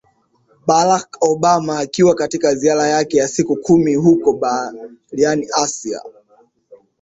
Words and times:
barack 0.67 1.17
obama 1.21 1.77
akiwa 1.79 2.15
katika 2.15 2.55
ziara 2.55 2.87
yake 2.87 3.17
ya 3.17 3.27
siku 3.27 3.55
kumi 3.55 3.95
huko 3.95 4.33
barani 4.33 5.47
asia 5.63 6.01